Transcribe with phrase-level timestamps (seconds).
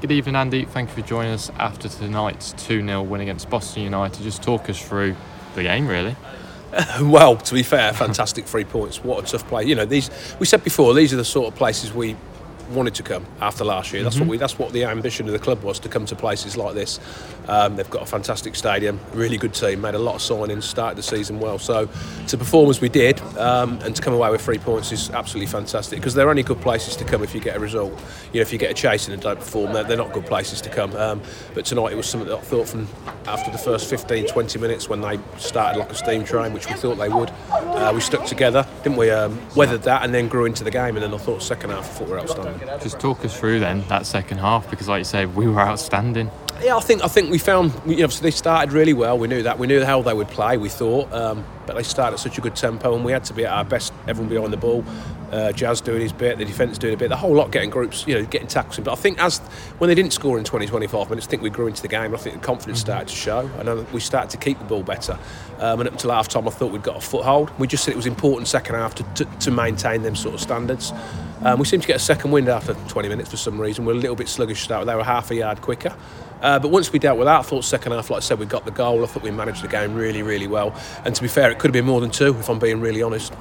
[0.00, 0.64] Good evening, Andy.
[0.64, 4.22] Thank you for joining us after tonight's 2 0 win against Boston United.
[4.22, 5.16] Just talk us through
[5.56, 6.14] the game, really.
[7.02, 9.02] well, to be fair, fantastic three points.
[9.02, 9.64] What a tough play.
[9.64, 10.08] You know, these
[10.38, 12.14] we said before, these are the sort of places we
[12.70, 14.02] wanted to come after last year.
[14.02, 14.24] That's mm-hmm.
[14.24, 14.36] what we.
[14.38, 17.00] That's what the ambition of the club was to come to places like this.
[17.48, 20.98] Um, they've got a fantastic stadium, really good team, made a lot of signings, started
[20.98, 21.58] the season well.
[21.58, 21.88] So
[22.26, 25.50] to perform as we did um, and to come away with three points is absolutely
[25.50, 27.92] fantastic because they're only good places to come if you get a result.
[28.32, 30.60] You know, if you get a chase and don't perform, they're, they're not good places
[30.62, 30.94] to come.
[30.96, 31.22] Um,
[31.54, 32.86] but tonight it was something that I thought from
[33.26, 36.74] after the first 15, 20 minutes when they started like a steam train, which we
[36.74, 37.30] thought they would.
[37.50, 39.10] Uh, we stuck together, didn't we?
[39.10, 40.96] Um, weathered that and then grew into the game.
[40.96, 42.57] And then I thought second half, I thought we were outstanding.
[42.82, 46.30] Just talk us through then that second half because, like you say, we were outstanding.
[46.60, 49.16] Yeah, I think I think we found you know so they started really well.
[49.16, 50.56] We knew that we knew how they would play.
[50.56, 53.32] We thought, um, but they started at such a good tempo, and we had to
[53.32, 53.92] be at our best.
[54.08, 54.84] Everyone behind the ball,
[55.30, 58.04] uh, Jazz doing his bit, the defence doing a bit, the whole lot getting groups,
[58.08, 58.80] you know, getting tackles.
[58.80, 59.38] But I think as
[59.78, 62.12] when they didn't score in 20, 25 minutes, I think we grew into the game.
[62.12, 62.86] I think the confidence mm-hmm.
[62.86, 65.16] started to show, and we started to keep the ball better.
[65.60, 67.56] Um, and up until half time, I thought we'd got a foothold.
[67.60, 70.40] We just said it was important second half to, to, to maintain them sort of
[70.40, 70.92] standards.
[71.42, 73.84] Um, we seemed to get a second wind after 20 minutes for some reason.
[73.84, 74.86] We're a little bit sluggish start.
[74.86, 75.94] They were half a yard quicker.
[76.40, 78.46] Uh, but once we dealt with that, I thought second half, like I said, we
[78.46, 79.02] got the goal.
[79.02, 80.74] I thought we managed the game really, really well.
[81.04, 83.02] And to be fair, it could have been more than two, if I'm being really
[83.02, 83.32] honest.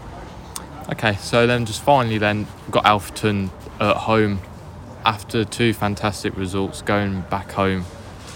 [0.89, 4.39] Okay, so then just finally, then got Alfreton at home
[5.05, 7.85] after two fantastic results, going back home.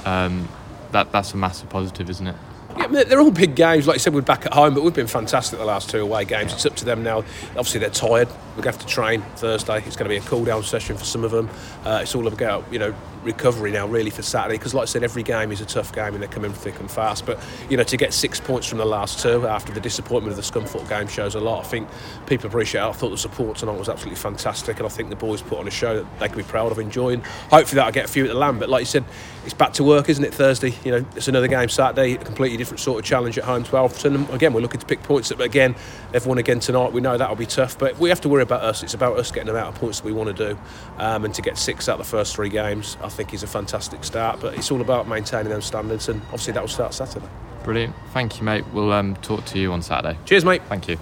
[0.06, 0.48] Um,
[0.92, 2.36] that that's a massive positive, isn't it?
[2.78, 3.88] Yeah, they're all big games.
[3.88, 6.26] Like I said, we're back at home, but we've been fantastic the last two away
[6.26, 6.54] games.
[6.54, 7.20] It's up to them now.
[7.52, 8.28] Obviously, they're tired.
[8.30, 9.78] We're going to have to train Thursday.
[9.86, 11.50] It's going to be a cool down session for some of them.
[11.86, 15.04] Uh, it's all about, you know, recovery now really for Saturday because like I said
[15.04, 17.84] every game is a tough game and they're coming thick and fast but you know
[17.84, 21.08] to get six points from the last two after the disappointment of the Scunthorpe game
[21.08, 21.88] shows a lot I think
[22.26, 25.16] people appreciate it I thought the support tonight was absolutely fantastic and I think the
[25.16, 28.06] boys put on a show that they can be proud of enjoying hopefully that'll get
[28.06, 29.06] a few at the Lamb but like you said
[29.46, 32.71] it's back to work isn't it Thursday you know it's another game Saturday completely different
[32.80, 35.38] sort of challenge at home to Alfreton and again we're looking to pick points up
[35.38, 35.76] but again
[36.14, 38.84] everyone again tonight we know that'll be tough but we have to worry about us
[38.84, 40.60] it's about us getting the amount of points that we want to do
[40.98, 43.48] um, and to get six out of the first three games I think is a
[43.48, 46.94] fantastic fantastic start, but it's all about maintaining those standards, and obviously that will start
[46.94, 47.28] Saturday.
[47.64, 47.96] Brilliant.
[48.12, 48.66] Thank you, mate.
[48.74, 50.18] We'll um, talk to you on Saturday.
[50.26, 50.62] Cheers, mate.
[50.68, 50.98] Thank you.